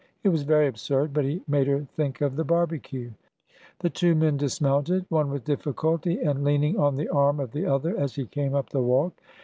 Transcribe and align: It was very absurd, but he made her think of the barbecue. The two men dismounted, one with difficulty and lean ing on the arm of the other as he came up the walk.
It 0.23 0.29
was 0.29 0.41
very 0.41 0.65
absurd, 0.65 1.13
but 1.13 1.25
he 1.25 1.43
made 1.47 1.67
her 1.67 1.81
think 1.95 2.21
of 2.21 2.35
the 2.35 2.43
barbecue. 2.43 3.11
The 3.81 3.91
two 3.91 4.15
men 4.15 4.35
dismounted, 4.35 5.05
one 5.09 5.29
with 5.29 5.43
difficulty 5.45 6.19
and 6.21 6.43
lean 6.43 6.63
ing 6.63 6.79
on 6.79 6.95
the 6.97 7.09
arm 7.09 7.39
of 7.39 7.51
the 7.51 7.67
other 7.67 7.95
as 7.95 8.15
he 8.15 8.25
came 8.25 8.55
up 8.55 8.71
the 8.71 8.81
walk. 8.81 9.21